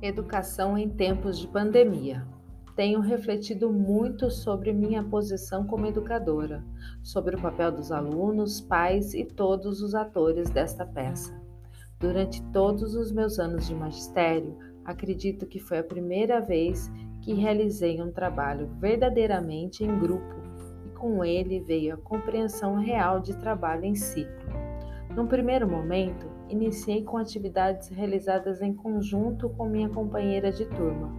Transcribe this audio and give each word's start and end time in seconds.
Educação 0.00 0.78
em 0.78 0.88
tempos 0.88 1.36
de 1.40 1.48
pandemia. 1.48 2.24
Tenho 2.76 3.00
refletido 3.00 3.72
muito 3.72 4.30
sobre 4.30 4.72
minha 4.72 5.02
posição 5.02 5.66
como 5.66 5.86
educadora, 5.86 6.64
sobre 7.02 7.34
o 7.34 7.42
papel 7.42 7.72
dos 7.72 7.90
alunos, 7.90 8.60
pais 8.60 9.12
e 9.12 9.24
todos 9.24 9.82
os 9.82 9.96
atores 9.96 10.50
desta 10.50 10.86
peça. 10.86 11.36
Durante 11.98 12.40
todos 12.52 12.94
os 12.94 13.10
meus 13.10 13.40
anos 13.40 13.66
de 13.66 13.74
magistério, 13.74 14.56
acredito 14.84 15.48
que 15.48 15.58
foi 15.58 15.78
a 15.78 15.84
primeira 15.84 16.40
vez 16.40 16.88
que 17.20 17.34
realizei 17.34 18.00
um 18.00 18.12
trabalho 18.12 18.68
verdadeiramente 18.78 19.82
em 19.82 19.98
grupo 19.98 20.36
e 20.86 20.90
com 20.90 21.24
ele 21.24 21.58
veio 21.58 21.94
a 21.94 21.98
compreensão 21.98 22.76
real 22.76 23.18
de 23.18 23.36
trabalho 23.36 23.84
em 23.84 23.96
ciclo. 23.96 24.47
Num 25.18 25.26
primeiro 25.26 25.68
momento, 25.68 26.30
iniciei 26.48 27.02
com 27.02 27.16
atividades 27.16 27.88
realizadas 27.88 28.62
em 28.62 28.72
conjunto 28.72 29.48
com 29.48 29.68
minha 29.68 29.88
companheira 29.88 30.52
de 30.52 30.64
turma, 30.64 31.12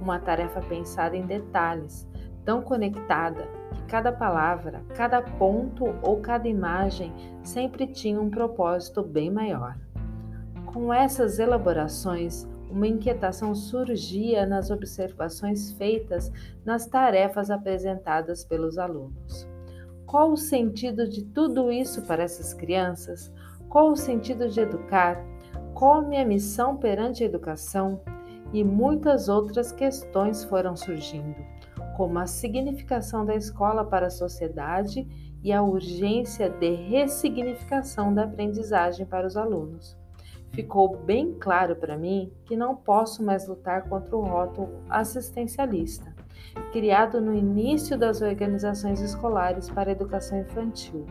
uma 0.00 0.20
tarefa 0.20 0.60
pensada 0.60 1.16
em 1.16 1.26
detalhes, 1.26 2.08
tão 2.44 2.62
conectada 2.62 3.48
que 3.74 3.82
cada 3.86 4.12
palavra, 4.12 4.84
cada 4.94 5.20
ponto 5.20 5.84
ou 6.00 6.20
cada 6.20 6.46
imagem 6.46 7.12
sempre 7.42 7.88
tinha 7.88 8.20
um 8.20 8.30
propósito 8.30 9.02
bem 9.02 9.32
maior. 9.32 9.76
Com 10.66 10.94
essas 10.94 11.40
elaborações, 11.40 12.48
uma 12.70 12.86
inquietação 12.86 13.52
surgia 13.52 14.46
nas 14.46 14.70
observações 14.70 15.72
feitas 15.72 16.30
nas 16.64 16.86
tarefas 16.86 17.50
apresentadas 17.50 18.44
pelos 18.44 18.78
alunos. 18.78 19.50
Qual 20.06 20.32
o 20.32 20.36
sentido 20.36 21.08
de 21.08 21.24
tudo 21.24 21.70
isso 21.70 22.02
para 22.02 22.24
essas 22.24 22.52
crianças? 22.52 23.32
Qual 23.70 23.92
o 23.92 23.96
sentido 23.96 24.48
de 24.48 24.58
educar? 24.58 25.24
Qual 25.74 26.02
minha 26.02 26.26
missão 26.26 26.76
perante 26.76 27.22
a 27.22 27.26
educação? 27.26 28.00
E 28.52 28.64
muitas 28.64 29.28
outras 29.28 29.70
questões 29.70 30.42
foram 30.42 30.74
surgindo, 30.74 31.36
como 31.96 32.18
a 32.18 32.26
significação 32.26 33.24
da 33.24 33.36
escola 33.36 33.84
para 33.84 34.08
a 34.08 34.10
sociedade 34.10 35.06
e 35.40 35.52
a 35.52 35.62
urgência 35.62 36.50
de 36.50 36.74
ressignificação 36.74 38.12
da 38.12 38.24
aprendizagem 38.24 39.06
para 39.06 39.24
os 39.24 39.36
alunos. 39.36 39.96
Ficou 40.50 40.96
bem 40.96 41.36
claro 41.38 41.76
para 41.76 41.96
mim 41.96 42.32
que 42.46 42.56
não 42.56 42.74
posso 42.74 43.22
mais 43.22 43.46
lutar 43.46 43.88
contra 43.88 44.16
o 44.16 44.24
rótulo 44.24 44.80
assistencialista, 44.90 46.12
criado 46.72 47.20
no 47.20 47.32
início 47.32 47.96
das 47.96 48.20
organizações 48.20 49.00
escolares 49.00 49.70
para 49.70 49.90
a 49.90 49.92
educação 49.92 50.40
infantil. 50.40 51.06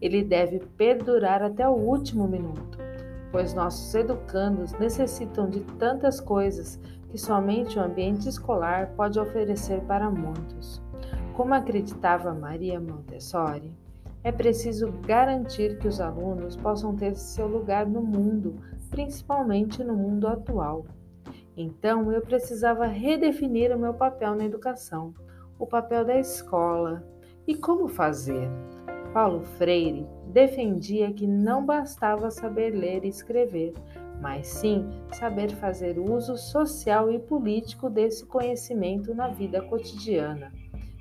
Ele 0.00 0.22
deve 0.22 0.60
perdurar 0.76 1.42
até 1.42 1.68
o 1.68 1.72
último 1.72 2.26
minuto, 2.26 2.78
pois 3.30 3.54
nossos 3.54 3.94
educandos 3.94 4.72
necessitam 4.74 5.48
de 5.48 5.60
tantas 5.78 6.20
coisas 6.20 6.80
que 7.08 7.18
somente 7.18 7.78
o 7.78 7.82
ambiente 7.82 8.28
escolar 8.28 8.92
pode 8.96 9.18
oferecer 9.18 9.80
para 9.82 10.10
muitos. 10.10 10.82
Como 11.34 11.54
acreditava 11.54 12.34
Maria 12.34 12.80
Montessori, 12.80 13.72
é 14.22 14.30
preciso 14.30 14.92
garantir 15.06 15.78
que 15.78 15.88
os 15.88 16.00
alunos 16.00 16.54
possam 16.54 16.94
ter 16.94 17.16
seu 17.16 17.46
lugar 17.46 17.86
no 17.86 18.02
mundo, 18.02 18.56
principalmente 18.90 19.82
no 19.82 19.94
mundo 19.94 20.28
atual. 20.28 20.84
Então, 21.56 22.12
eu 22.12 22.20
precisava 22.20 22.86
redefinir 22.86 23.74
o 23.74 23.78
meu 23.78 23.94
papel 23.94 24.34
na 24.34 24.44
educação, 24.44 25.14
o 25.58 25.66
papel 25.66 26.04
da 26.04 26.18
escola. 26.18 27.02
E 27.46 27.54
como 27.54 27.88
fazer? 27.88 28.48
Paulo 29.12 29.42
Freire 29.42 30.06
defendia 30.26 31.12
que 31.12 31.26
não 31.26 31.66
bastava 31.66 32.30
saber 32.30 32.70
ler 32.70 33.04
e 33.04 33.08
escrever, 33.08 33.74
mas 34.20 34.46
sim 34.46 34.88
saber 35.12 35.50
fazer 35.56 35.98
uso 35.98 36.36
social 36.36 37.10
e 37.10 37.18
político 37.18 37.90
desse 37.90 38.24
conhecimento 38.24 39.12
na 39.12 39.28
vida 39.28 39.60
cotidiana. 39.62 40.52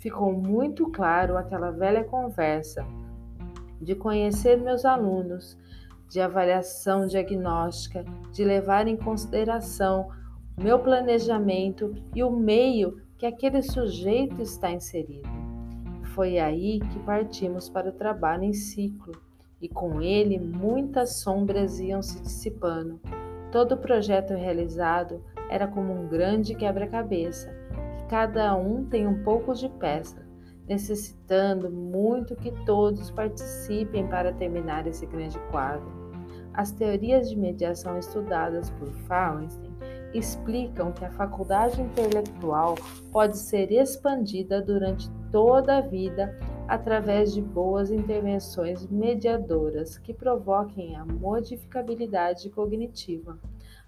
Ficou 0.00 0.32
muito 0.32 0.90
claro 0.90 1.36
aquela 1.36 1.70
velha 1.70 2.02
conversa 2.02 2.84
de 3.80 3.94
conhecer 3.94 4.60
meus 4.60 4.84
alunos, 4.84 5.56
de 6.08 6.20
avaliação 6.20 7.06
diagnóstica, 7.06 8.04
de 8.32 8.44
levar 8.44 8.88
em 8.88 8.96
consideração 8.96 10.08
meu 10.58 10.78
planejamento 10.80 11.94
e 12.14 12.22
o 12.22 12.30
meio 12.30 13.00
que 13.16 13.26
aquele 13.26 13.62
sujeito 13.62 14.42
está 14.42 14.70
inserido. 14.72 15.41
Foi 16.14 16.38
aí 16.38 16.78
que 16.78 16.98
partimos 17.00 17.70
para 17.70 17.88
o 17.88 17.92
trabalho 17.92 18.44
em 18.44 18.52
ciclo, 18.52 19.14
e 19.60 19.68
com 19.68 20.02
ele 20.02 20.38
muitas 20.38 21.16
sombras 21.20 21.80
iam 21.80 22.02
se 22.02 22.20
dissipando. 22.20 23.00
Todo 23.50 23.72
o 23.72 23.78
projeto 23.78 24.34
realizado 24.34 25.24
era 25.48 25.66
como 25.66 25.92
um 25.92 26.08
grande 26.08 26.54
quebra-cabeça, 26.54 27.50
que 27.96 28.04
cada 28.06 28.54
um 28.56 28.84
tem 28.84 29.06
um 29.06 29.22
pouco 29.22 29.54
de 29.54 29.68
peça, 29.68 30.26
necessitando 30.68 31.70
muito 31.70 32.36
que 32.36 32.50
todos 32.66 33.10
participem 33.10 34.06
para 34.06 34.34
terminar 34.34 34.86
esse 34.86 35.06
grande 35.06 35.38
quadro. 35.50 36.02
As 36.52 36.70
teorias 36.72 37.30
de 37.30 37.38
mediação 37.38 37.98
estudadas 37.98 38.68
por 38.70 38.88
Fallenstein 39.06 39.72
explicam 40.12 40.92
que 40.92 41.06
a 41.06 41.10
faculdade 41.10 41.80
intelectual 41.80 42.74
pode 43.10 43.38
ser 43.38 43.72
expandida 43.72 44.60
durante 44.60 45.10
toda 45.32 45.78
a 45.78 45.80
vida 45.80 46.38
através 46.68 47.32
de 47.32 47.40
boas 47.40 47.90
intervenções 47.90 48.86
mediadoras 48.86 49.98
que 49.98 50.14
provoquem 50.14 50.94
a 50.94 51.04
modificabilidade 51.04 52.48
cognitiva. 52.50 53.38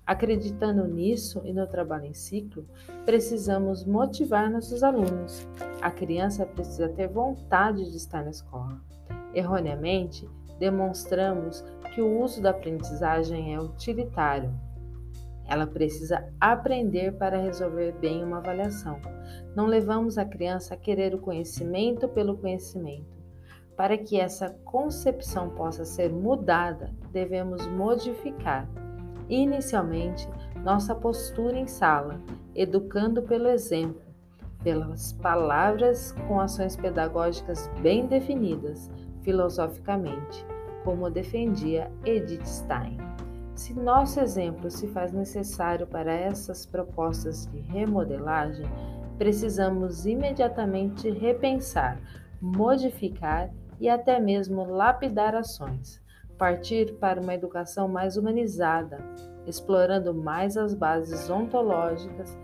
Acreditando 0.06 0.86
nisso 0.86 1.40
e 1.44 1.52
no 1.52 1.66
trabalho 1.66 2.06
em 2.06 2.14
ciclo, 2.14 2.66
precisamos 3.06 3.84
motivar 3.84 4.50
nossos 4.50 4.82
alunos. 4.82 5.46
A 5.80 5.90
criança 5.90 6.44
precisa 6.44 6.88
ter 6.88 7.08
vontade 7.08 7.90
de 7.90 7.96
estar 7.96 8.22
na 8.22 8.30
escola. 8.30 8.80
Erroneamente, 9.32 10.28
demonstramos 10.58 11.64
que 11.94 12.02
o 12.02 12.20
uso 12.20 12.42
da 12.42 12.50
aprendizagem 12.50 13.54
é 13.54 13.60
utilitário, 13.60 14.52
ela 15.46 15.66
precisa 15.66 16.26
aprender 16.40 17.12
para 17.12 17.40
resolver 17.40 17.92
bem 17.92 18.24
uma 18.24 18.38
avaliação. 18.38 18.98
Não 19.54 19.66
levamos 19.66 20.16
a 20.16 20.24
criança 20.24 20.74
a 20.74 20.76
querer 20.76 21.14
o 21.14 21.20
conhecimento 21.20 22.08
pelo 22.08 22.36
conhecimento. 22.36 23.14
Para 23.76 23.98
que 23.98 24.18
essa 24.18 24.50
concepção 24.64 25.50
possa 25.50 25.84
ser 25.84 26.10
mudada, 26.10 26.92
devemos 27.12 27.66
modificar, 27.66 28.68
inicialmente, 29.28 30.28
nossa 30.62 30.94
postura 30.94 31.58
em 31.58 31.66
sala, 31.66 32.20
educando 32.54 33.22
pelo 33.22 33.48
exemplo, 33.48 34.00
pelas 34.62 35.12
palavras 35.12 36.12
com 36.26 36.40
ações 36.40 36.76
pedagógicas 36.76 37.68
bem 37.82 38.06
definidas, 38.06 38.90
filosoficamente, 39.22 40.46
como 40.84 41.10
defendia 41.10 41.90
Edith 42.04 42.46
Stein. 42.46 42.96
Se 43.54 43.72
nosso 43.72 44.18
exemplo 44.18 44.68
se 44.68 44.88
faz 44.88 45.12
necessário 45.12 45.86
para 45.86 46.12
essas 46.12 46.66
propostas 46.66 47.46
de 47.46 47.60
remodelagem, 47.60 48.66
precisamos 49.16 50.04
imediatamente 50.06 51.08
repensar, 51.08 52.00
modificar 52.40 53.50
e 53.78 53.88
até 53.88 54.18
mesmo 54.18 54.64
lapidar 54.64 55.36
ações. 55.36 56.02
Partir 56.36 56.94
para 56.94 57.20
uma 57.20 57.32
educação 57.32 57.86
mais 57.86 58.16
humanizada, 58.16 58.98
explorando 59.46 60.12
mais 60.12 60.56
as 60.56 60.74
bases 60.74 61.30
ontológicas, 61.30 62.36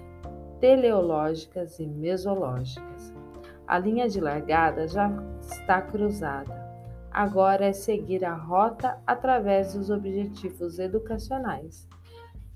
teleológicas 0.61 1.81
e 1.81 1.87
mesológicas. 1.87 3.13
A 3.67 3.79
linha 3.79 4.09
de 4.09 4.21
largada 4.21 4.87
já 4.87 5.11
está 5.41 5.83
cruzada 5.83 6.60
agora 7.11 7.67
é 7.67 7.73
seguir 7.73 8.25
a 8.25 8.35
rota 8.35 8.99
através 9.07 9.75
dos 9.75 9.91
objetivos 9.91 10.79
educacionais 10.79 11.89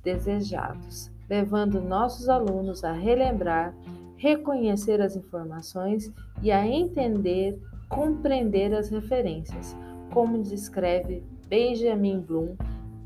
desejados, 0.02 1.11
levando 1.29 1.81
nossos 1.81 2.29
alunos 2.29 2.84
a 2.84 2.93
relembrar, 2.93 3.75
reconhecer 4.17 5.00
as 5.00 5.17
informações 5.17 6.12
e 6.43 6.52
a 6.52 6.67
entender, 6.67 7.58
compreender 7.88 8.75
as 8.75 8.90
referências, 8.90 9.75
como 10.12 10.43
descreve 10.43 11.25
Benjamin 11.49 12.20
Bloom 12.20 12.55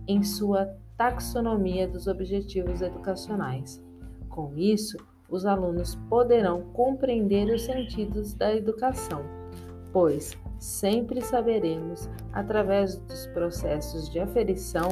em 0.06 0.22
sua 0.22 0.68
taxonomia 0.96 1.86
dos 1.86 2.06
objetivos 2.08 2.82
educacionais. 2.82 3.82
Com 4.28 4.52
isso, 4.56 4.96
os 5.30 5.46
alunos 5.46 5.94
poderão 6.08 6.62
compreender 6.72 7.52
os 7.54 7.62
sentidos 7.62 8.34
da 8.34 8.54
educação, 8.54 9.22
pois 9.92 10.36
sempre 10.58 11.20
saberemos, 11.20 12.08
através 12.32 12.96
dos 12.96 13.26
processos 13.28 14.10
de 14.10 14.18
aferição, 14.18 14.88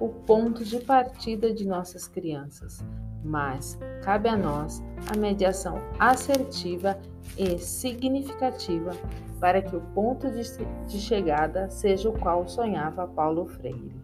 o 0.00 0.08
ponto 0.08 0.64
de 0.64 0.78
partida 0.80 1.52
de 1.52 1.66
nossas 1.66 2.08
crianças. 2.08 2.84
Mas 3.24 3.78
cabe 4.02 4.28
a 4.28 4.36
nós 4.36 4.82
a 5.12 5.16
mediação 5.16 5.78
assertiva 5.98 6.98
e 7.38 7.58
significativa 7.58 8.90
para 9.40 9.62
que 9.62 9.74
o 9.74 9.80
ponto 9.80 10.30
de 10.30 11.00
chegada 11.00 11.68
seja 11.70 12.08
o 12.08 12.18
qual 12.18 12.46
sonhava 12.46 13.06
Paulo 13.06 13.46
Freire. 13.46 14.03